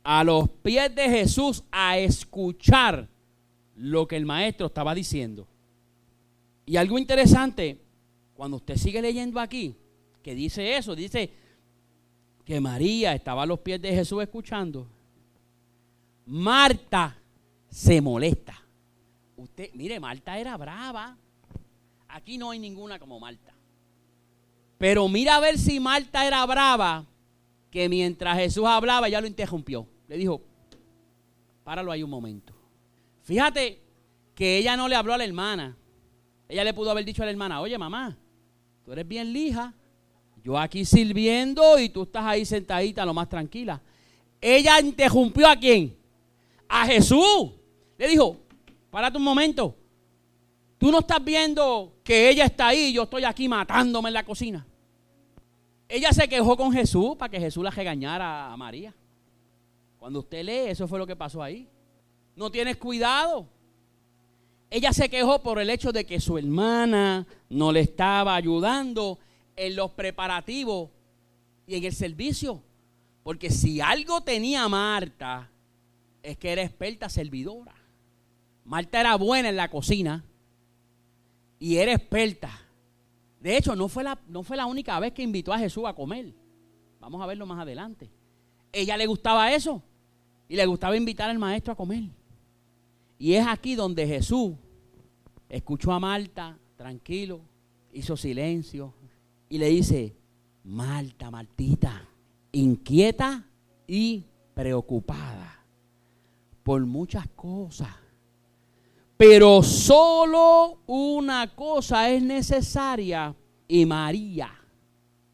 [0.03, 3.07] A los pies de Jesús a escuchar
[3.75, 5.47] lo que el maestro estaba diciendo.
[6.65, 7.79] Y algo interesante,
[8.33, 9.75] cuando usted sigue leyendo aquí,
[10.21, 11.31] que dice eso, dice
[12.45, 14.87] que María estaba a los pies de Jesús escuchando.
[16.25, 17.17] Marta
[17.69, 18.61] se molesta.
[19.35, 21.17] Usted, mire, Marta era brava.
[22.07, 23.53] Aquí no hay ninguna como Marta.
[24.77, 27.05] Pero mira a ver si Marta era brava,
[27.69, 29.87] que mientras Jesús hablaba, ya lo interrumpió.
[30.07, 30.41] Le dijo,
[31.63, 32.53] páralo ahí un momento.
[33.23, 33.81] Fíjate
[34.35, 35.77] que ella no le habló a la hermana.
[36.51, 38.17] Ella le pudo haber dicho a la hermana, oye mamá,
[38.83, 39.73] tú eres bien lija.
[40.43, 43.81] Yo aquí sirviendo y tú estás ahí sentadita lo más tranquila.
[44.41, 45.95] Ella interrumpió a quién?
[46.67, 47.51] A Jesús.
[47.97, 48.35] Le dijo,
[48.89, 49.73] párate un momento.
[50.77, 54.25] Tú no estás viendo que ella está ahí y yo estoy aquí matándome en la
[54.25, 54.67] cocina.
[55.87, 58.93] Ella se quejó con Jesús para que Jesús la regañara a María.
[59.97, 61.69] Cuando usted lee, eso fue lo que pasó ahí.
[62.35, 63.47] No tienes cuidado.
[64.73, 69.19] Ella se quejó por el hecho de que su hermana no le estaba ayudando
[69.57, 70.89] en los preparativos
[71.67, 72.63] y en el servicio.
[73.21, 75.49] Porque si algo tenía Marta,
[76.23, 77.75] es que era experta servidora.
[78.63, 80.23] Marta era buena en la cocina
[81.59, 82.57] y era experta.
[83.41, 85.93] De hecho, no fue, la, no fue la única vez que invitó a Jesús a
[85.93, 86.33] comer.
[87.01, 88.09] Vamos a verlo más adelante.
[88.71, 89.83] Ella le gustaba eso
[90.47, 92.03] y le gustaba invitar al maestro a comer.
[93.21, 94.53] Y es aquí donde Jesús
[95.47, 97.39] escuchó a Marta, tranquilo,
[97.93, 98.95] hizo silencio
[99.47, 100.15] y le dice,
[100.63, 102.09] Marta, Martita,
[102.51, 103.45] inquieta
[103.85, 105.63] y preocupada
[106.63, 107.89] por muchas cosas.
[109.17, 113.35] Pero solo una cosa es necesaria
[113.67, 114.49] y María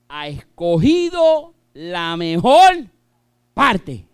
[0.10, 2.86] ha escogido la mejor
[3.54, 4.06] parte,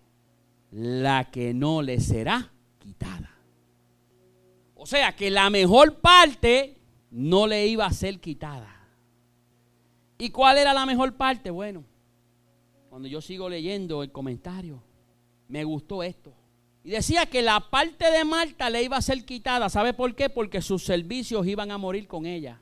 [0.70, 3.33] la que no le será quitada.
[4.84, 6.76] O sea que la mejor parte
[7.10, 8.86] no le iba a ser quitada.
[10.18, 11.50] ¿Y cuál era la mejor parte?
[11.50, 11.84] Bueno,
[12.90, 14.82] cuando yo sigo leyendo el comentario,
[15.48, 16.34] me gustó esto.
[16.84, 19.70] Y decía que la parte de Marta le iba a ser quitada.
[19.70, 20.28] ¿Sabe por qué?
[20.28, 22.60] Porque sus servicios iban a morir con ella.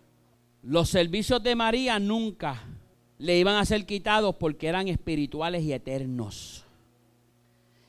[0.63, 2.63] Los servicios de María nunca
[3.19, 6.65] le iban a ser quitados porque eran espirituales y eternos.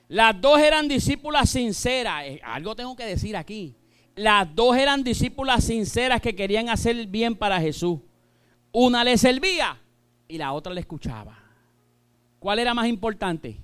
[0.07, 2.25] Las dos eran discípulas sinceras.
[2.25, 3.75] Eh, algo tengo que decir aquí.
[4.15, 7.99] Las dos eran discípulas sinceras que querían hacer bien para Jesús.
[8.71, 9.79] Una le servía
[10.27, 11.37] y la otra le escuchaba.
[12.39, 13.57] ¿Cuál era más importante?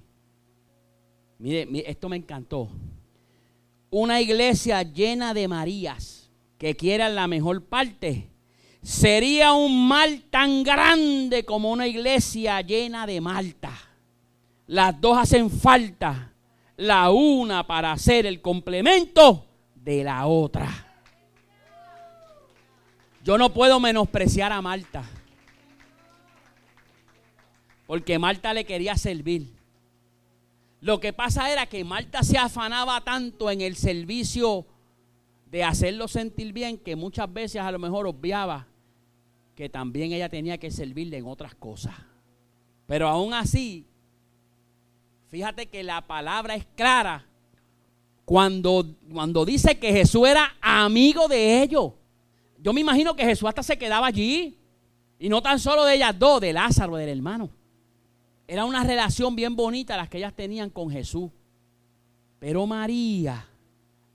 [1.38, 2.70] Mire, esto me encantó.
[3.92, 8.30] una iglesia llena de Marías que quieran la mejor parte,
[8.84, 13.72] sería un mal tan grande como una iglesia llena de Malta.
[14.68, 16.34] Las dos hacen falta,
[16.78, 19.49] la una para hacer el complemento
[19.90, 20.70] de la otra.
[23.24, 25.04] Yo no puedo menospreciar a Malta.
[27.88, 29.52] Porque Marta le quería servir.
[30.80, 34.68] Lo que pasa era que Marta se afanaba tanto en el servicio
[35.48, 38.68] de hacerlo sentir bien que muchas veces a lo mejor obviaba
[39.56, 41.96] que también ella tenía que servirle en otras cosas.
[42.86, 43.88] Pero aún así,
[45.30, 47.29] fíjate que la palabra es clara
[48.30, 51.94] cuando, cuando dice que Jesús era amigo de ellos.
[52.60, 54.56] Yo me imagino que Jesús hasta se quedaba allí.
[55.18, 57.50] Y no tan solo de ellas dos, de Lázaro, del hermano.
[58.48, 61.32] Era una relación bien bonita las que ellas tenían con Jesús.
[62.38, 63.48] Pero María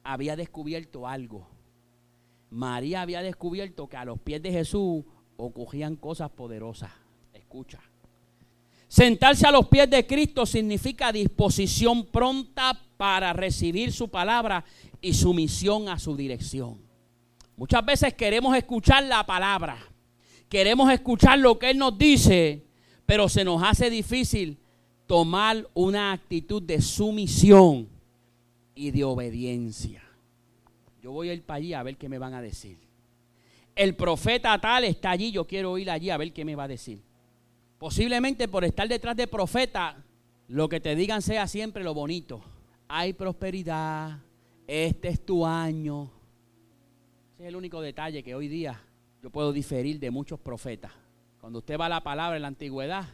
[0.04, 1.48] había descubierto algo.
[2.50, 5.02] María había descubierto que a los pies de Jesús
[5.36, 6.92] ocurrían cosas poderosas.
[7.32, 7.80] Escucha.
[8.86, 14.64] Sentarse a los pies de Cristo significa disposición pronta para recibir su palabra
[15.00, 16.78] y sumisión a su dirección.
[17.56, 19.76] Muchas veces queremos escuchar la palabra,
[20.48, 22.64] queremos escuchar lo que Él nos dice,
[23.06, 24.58] pero se nos hace difícil
[25.06, 27.88] tomar una actitud de sumisión
[28.74, 30.02] y de obediencia.
[31.02, 32.78] Yo voy a ir para allí a ver qué me van a decir.
[33.76, 36.68] El profeta tal está allí, yo quiero ir allí a ver qué me va a
[36.68, 37.00] decir.
[37.78, 40.02] Posiblemente por estar detrás de profeta,
[40.48, 42.42] lo que te digan sea siempre lo bonito.
[42.88, 44.18] Hay prosperidad,
[44.66, 46.10] este es tu año.
[47.34, 48.80] Ese es el único detalle que hoy día
[49.22, 50.92] yo puedo diferir de muchos profetas.
[51.40, 53.06] Cuando usted va a la palabra en la antigüedad,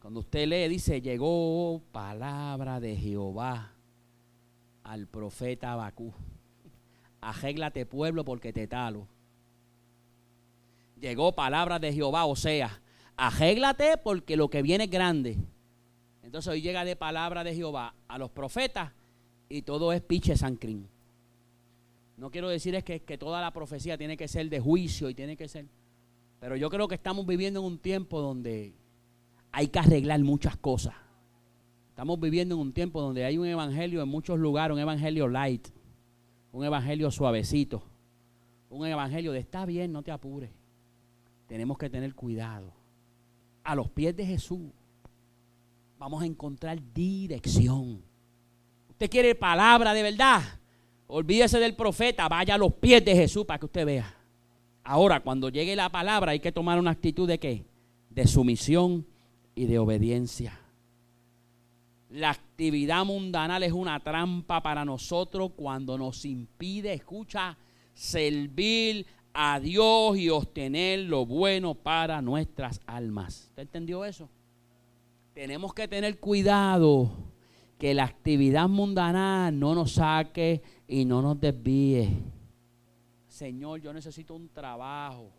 [0.00, 3.72] cuando usted lee, dice, llegó palabra de Jehová
[4.82, 6.12] al profeta Abacú.
[7.20, 9.06] Arréglate pueblo porque te talo.
[10.98, 12.80] Llegó palabra de Jehová, o sea,
[13.16, 15.36] arréglate porque lo que viene es grande.
[16.30, 18.92] Entonces hoy llega de palabra de Jehová a los profetas
[19.48, 20.86] y todo es piche sancrín.
[22.16, 25.14] No quiero decir es que, que toda la profecía tiene que ser de juicio y
[25.14, 25.66] tiene que ser...
[26.38, 28.72] Pero yo creo que estamos viviendo en un tiempo donde
[29.50, 30.94] hay que arreglar muchas cosas.
[31.88, 35.66] Estamos viviendo en un tiempo donde hay un evangelio en muchos lugares, un evangelio light,
[36.52, 37.82] un evangelio suavecito,
[38.68, 40.52] un evangelio de está bien, no te apures.
[41.48, 42.72] Tenemos que tener cuidado.
[43.64, 44.60] A los pies de Jesús
[46.00, 48.02] vamos a encontrar dirección.
[48.88, 50.42] Usted quiere palabra de verdad.
[51.06, 54.16] Olvídese del profeta, vaya a los pies de Jesús para que usted vea.
[54.82, 57.66] Ahora, cuando llegue la palabra, hay que tomar una actitud de qué?
[58.08, 59.06] De sumisión
[59.54, 60.58] y de obediencia.
[62.08, 67.58] La actividad mundanal es una trampa para nosotros cuando nos impide, escucha,
[67.92, 73.48] servir a Dios y obtener lo bueno para nuestras almas.
[73.50, 74.30] ¿Usted entendió eso?
[75.40, 77.10] Tenemos que tener cuidado
[77.78, 82.10] que la actividad mundanal no nos saque y no nos desvíe.
[83.26, 85.30] Señor, yo necesito un trabajo,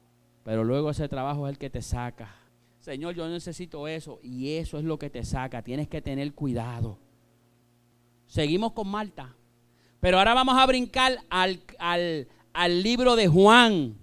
[0.44, 2.34] pero luego ese trabajo es el que te saca.
[2.80, 5.62] Señor, yo necesito eso y eso es lo que te saca.
[5.62, 6.98] Tienes que tener cuidado.
[8.26, 9.36] Seguimos con Marta,
[10.00, 13.96] pero ahora vamos a brincar al, al libro de Juan,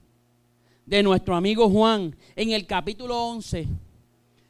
[0.86, 3.66] de nuestro amigo Juan, en el capítulo 11.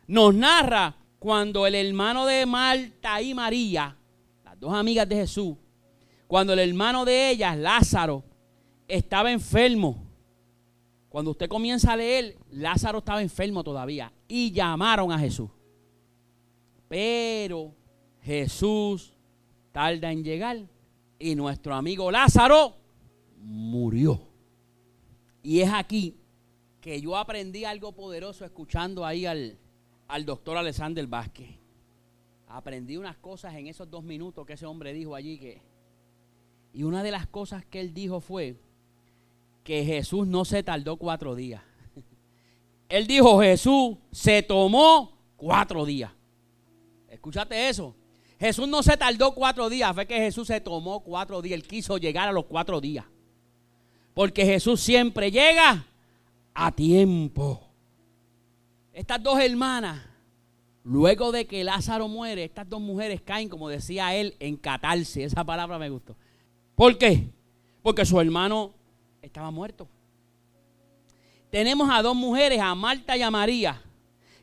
[0.08, 3.96] Nos narra cuando el hermano de Marta y María,
[4.44, 5.56] las dos amigas de Jesús,
[6.26, 8.22] cuando el hermano de ellas, Lázaro,
[8.86, 10.04] estaba enfermo.
[11.08, 15.50] Cuando usted comienza a leer, Lázaro estaba enfermo todavía y llamaron a Jesús.
[16.86, 17.74] Pero
[18.22, 19.12] Jesús
[19.72, 20.58] tarda en llegar
[21.18, 22.76] y nuestro amigo Lázaro
[23.40, 24.20] murió.
[25.42, 26.14] Y es aquí
[26.80, 29.58] que yo aprendí algo poderoso escuchando ahí al,
[30.08, 31.50] al doctor Alexander Vázquez.
[32.48, 35.60] Aprendí unas cosas en esos dos minutos que ese hombre dijo allí que...
[36.72, 38.56] Y una de las cosas que él dijo fue,
[39.64, 41.62] que Jesús no se tardó cuatro días.
[42.88, 46.10] Él dijo, Jesús se tomó cuatro días.
[47.08, 47.94] Escúchate eso.
[48.38, 51.60] Jesús no se tardó cuatro días, fue que Jesús se tomó cuatro días.
[51.60, 53.04] Él quiso llegar a los cuatro días.
[54.14, 55.84] Porque Jesús siempre llega
[56.54, 57.67] a tiempo.
[58.98, 60.02] Estas dos hermanas,
[60.82, 65.22] luego de que Lázaro muere, estas dos mujeres caen, como decía él, en catarse.
[65.22, 66.16] Esa palabra me gustó.
[66.74, 67.28] ¿Por qué?
[67.80, 68.74] Porque su hermano
[69.22, 69.86] estaba muerto.
[71.48, 73.80] Tenemos a dos mujeres, a Marta y a María,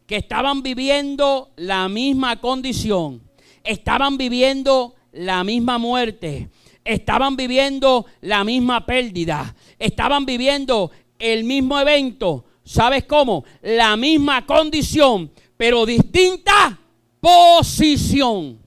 [0.08, 3.22] que estaban viviendo la misma condición,
[3.62, 6.50] estaban viviendo la misma muerte,
[6.86, 12.45] estaban viviendo la misma pérdida, estaban viviendo el mismo evento.
[12.66, 13.46] ¿Sabes cómo?
[13.62, 16.80] La misma condición, pero distinta
[17.20, 18.60] posición.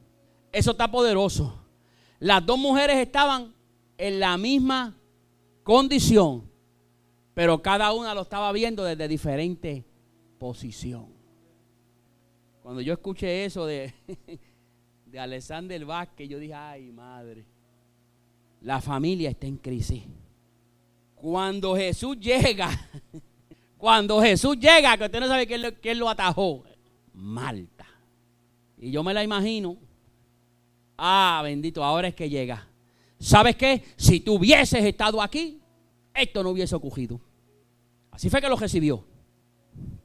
[0.53, 1.59] Eso está poderoso.
[2.21, 3.53] Las dos mujeres estaban
[3.99, 4.97] en la misma
[5.65, 6.49] condición,
[7.35, 9.85] pero cada una lo estaba viendo desde diferente
[10.39, 11.09] posición.
[12.63, 13.93] Cuando yo escuché eso de,
[15.07, 17.45] de Alexander Vázquez, yo dije, ay madre,
[18.61, 20.05] la familia está en crisis.
[21.17, 22.71] Cuando Jesús llega,
[23.79, 26.65] cuando Jesús llega, que usted no sabe quién lo, atajó,
[27.15, 27.87] Malta.
[28.77, 29.77] Y yo me la imagino,
[30.97, 32.67] ah, bendito, ahora es que llega.
[33.21, 33.85] ¿Sabes qué?
[33.97, 35.61] Si tú hubieses estado aquí,
[36.13, 37.21] esto no hubiese ocurrido.
[38.11, 39.05] Así fue que lo recibió.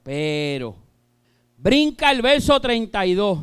[0.03, 0.75] Pero,
[1.57, 3.39] brinca el verso 32.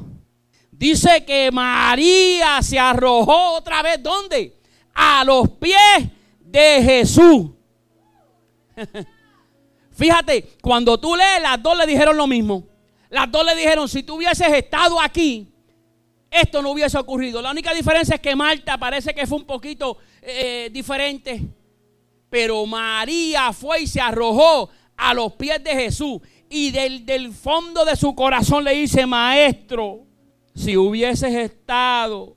[0.70, 4.58] Dice que María se arrojó otra vez, ¿dónde?
[4.94, 6.08] A los pies
[6.40, 7.50] de Jesús.
[10.00, 12.64] Fíjate, cuando tú lees, las dos le dijeron lo mismo.
[13.10, 15.52] Las dos le dijeron, si tú hubieses estado aquí,
[16.30, 17.42] esto no hubiese ocurrido.
[17.42, 21.42] La única diferencia es que Marta parece que fue un poquito eh, diferente.
[22.30, 26.22] Pero María fue y se arrojó a los pies de Jesús.
[26.48, 30.06] Y del, del fondo de su corazón le dice, maestro,
[30.54, 32.36] si hubieses estado,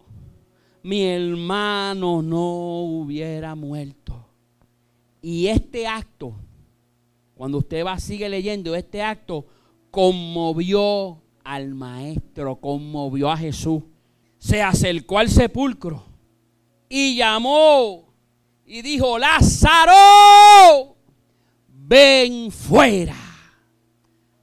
[0.82, 4.28] mi hermano no hubiera muerto.
[5.22, 6.36] Y este acto,
[7.44, 9.46] cuando usted va, sigue leyendo, este acto
[9.92, 13.84] conmovió al maestro, conmovió a Jesús.
[14.38, 16.06] Se acercó al sepulcro
[16.88, 18.14] y llamó
[18.66, 20.96] y dijo, Lázaro,
[21.68, 23.18] ven fuera.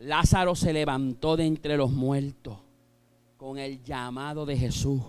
[0.01, 2.59] Lázaro se levantó de entre los muertos
[3.39, 5.01] con el llamado de Jesús.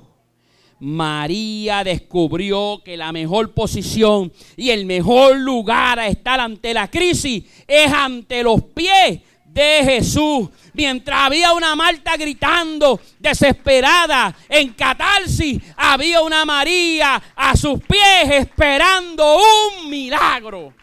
[0.82, 7.44] María descubrió que la mejor posición y el mejor lugar a estar ante la crisis
[7.68, 10.50] es ante los pies de Jesús.
[10.74, 19.38] Mientras había una Marta gritando, desesperada, en catarsis, había una María a sus pies esperando
[19.38, 20.74] un milagro.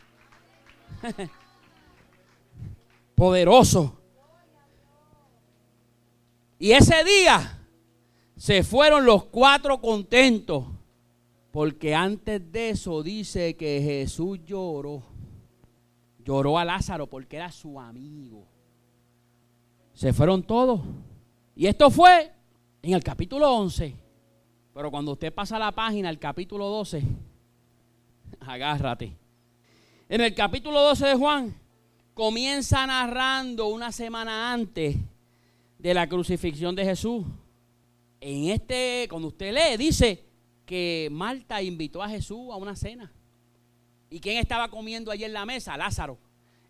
[3.17, 4.01] Poderoso.
[6.61, 7.58] Y ese día
[8.49, 10.65] se fueron los cuatro contentos.
[11.51, 15.03] Porque antes de eso dice que Jesús lloró.
[16.25, 18.47] Lloró a Lázaro porque era su amigo.
[19.93, 20.81] Se fueron todos.
[21.55, 22.33] Y esto fue
[22.81, 23.95] en el capítulo 11.
[24.73, 27.03] Pero cuando usted pasa la página, el capítulo 12,
[28.41, 29.15] agárrate.
[30.09, 31.55] En el capítulo 12 de Juan,
[32.15, 34.97] comienza narrando una semana antes
[35.79, 37.27] de la crucifixión de Jesús.
[38.21, 40.25] En este, cuando usted lee, dice
[40.67, 43.13] que Marta invitó a Jesús a una cena.
[44.11, 45.77] ¿Y quién estaba comiendo allí en la mesa?
[45.77, 46.19] Lázaro,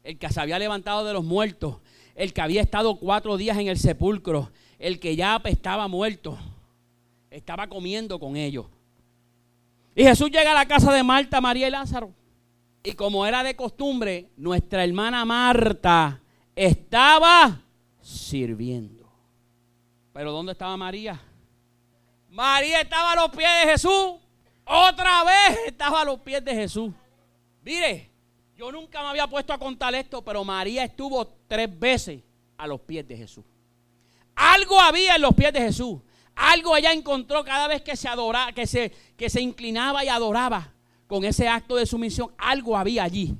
[0.02, 1.76] el que se había levantado de los muertos,
[2.14, 6.38] el que había estado cuatro días en el sepulcro, el que ya estaba muerto,
[7.30, 8.66] estaba comiendo con ellos.
[9.94, 12.12] Y Jesús llega a la casa de Marta, María y Lázaro.
[12.82, 16.20] Y como era de costumbre, nuestra hermana Marta
[16.54, 17.60] estaba
[18.00, 19.08] sirviendo.
[20.12, 21.20] Pero ¿dónde estaba María?
[22.38, 24.14] María estaba a los pies de Jesús.
[24.64, 26.92] Otra vez estaba a los pies de Jesús.
[27.64, 28.12] Mire,
[28.56, 32.22] yo nunca me había puesto a contar esto, pero María estuvo tres veces
[32.56, 33.44] a los pies de Jesús.
[34.36, 35.98] Algo había en los pies de Jesús.
[36.36, 40.72] Algo ella encontró cada vez que se adoraba, que se, que se inclinaba y adoraba
[41.08, 42.30] con ese acto de sumisión.
[42.38, 43.34] Algo había allí.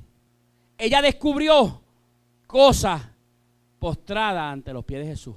[0.77, 1.81] Ella descubrió
[2.47, 3.01] cosas
[3.79, 5.35] postradas ante los pies de Jesús.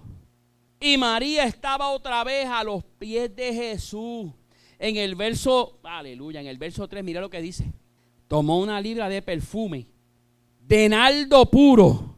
[0.82, 4.30] Y María estaba otra vez a los pies de Jesús.
[4.78, 7.72] En el verso, aleluya, en el verso 3, mira lo que dice
[8.32, 9.88] tomó una libra de perfume,
[10.58, 12.16] de nardo puro,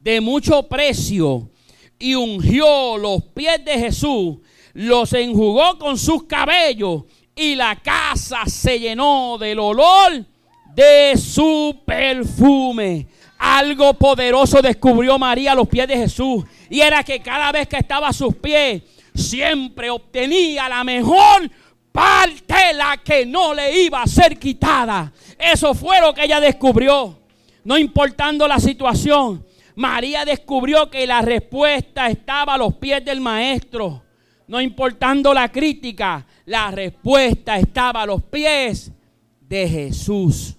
[0.00, 1.48] de mucho precio,
[1.96, 4.38] y ungió los pies de Jesús,
[4.72, 7.04] los enjugó con sus cabellos,
[7.36, 10.26] y la casa se llenó del olor
[10.74, 13.06] de su perfume.
[13.46, 16.44] Algo poderoso descubrió María a los pies de Jesús.
[16.70, 18.82] Y era que cada vez que estaba a sus pies,
[19.14, 21.50] siempre obtenía la mejor
[21.92, 25.12] parte, la que no le iba a ser quitada.
[25.38, 27.18] Eso fue lo que ella descubrió.
[27.64, 34.04] No importando la situación, María descubrió que la respuesta estaba a los pies del maestro.
[34.46, 38.90] No importando la crítica, la respuesta estaba a los pies
[39.38, 40.56] de Jesús.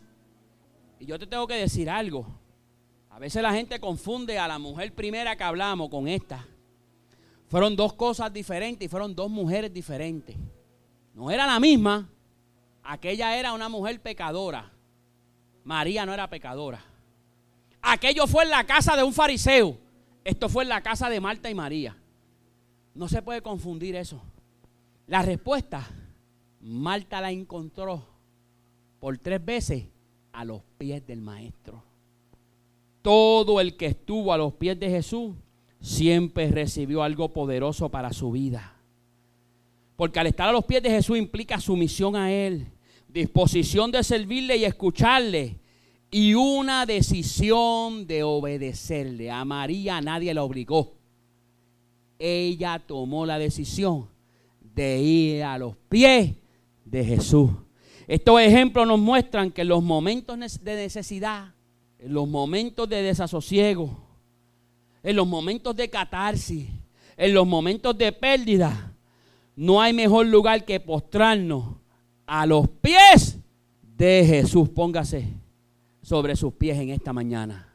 [1.00, 2.45] Y yo te tengo que decir algo.
[3.16, 6.46] A veces la gente confunde a la mujer primera que hablamos con esta.
[7.48, 10.36] Fueron dos cosas diferentes y fueron dos mujeres diferentes.
[11.14, 12.10] No era la misma.
[12.84, 14.70] Aquella era una mujer pecadora.
[15.64, 16.84] María no era pecadora.
[17.82, 19.78] Aquello fue en la casa de un fariseo.
[20.26, 21.96] Esto fue en la casa de Marta y María.
[22.94, 24.22] No se puede confundir eso.
[25.08, 25.88] La respuesta,
[26.60, 28.06] Marta la encontró
[29.00, 29.86] por tres veces
[30.34, 31.95] a los pies del maestro.
[33.06, 35.36] Todo el que estuvo a los pies de Jesús
[35.80, 38.80] siempre recibió algo poderoso para su vida.
[39.96, 42.66] Porque al estar a los pies de Jesús implica sumisión a Él,
[43.08, 45.60] disposición de servirle y escucharle
[46.10, 49.30] y una decisión de obedecerle.
[49.30, 50.96] A María nadie la obligó.
[52.18, 54.10] Ella tomó la decisión
[54.74, 56.34] de ir a los pies
[56.84, 57.52] de Jesús.
[58.08, 61.55] Estos ejemplos nos muestran que en los momentos de necesidad,
[62.00, 63.98] en los momentos de desasosiego,
[65.04, 66.68] en los momentos de catarsis,
[67.18, 68.94] en los momentos de pérdida,
[69.56, 71.76] no hay mejor lugar que postrarnos
[72.26, 73.38] a los pies
[73.98, 74.70] de Jesús.
[74.70, 75.28] Póngase
[76.02, 77.75] sobre sus pies en esta mañana.